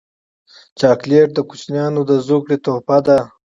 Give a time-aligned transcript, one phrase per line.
[0.79, 3.17] چاکلېټ د کوچنیانو د زوکړې تحفه ده.